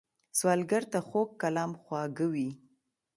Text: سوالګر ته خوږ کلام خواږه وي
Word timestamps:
سوالګر 0.37 0.83
ته 0.91 0.99
خوږ 1.07 1.29
کلام 1.41 1.71
خواږه 1.81 2.27
وي 2.33 2.49